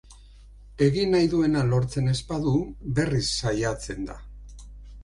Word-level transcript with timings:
Egin 0.85 1.13
nahi 1.15 1.29
duena 1.33 1.61
lortzen 1.67 2.09
ez 2.15 2.17
badu, 2.33 2.55
berriz 2.97 3.25
saiatzen 3.37 4.07
da. 4.11 4.19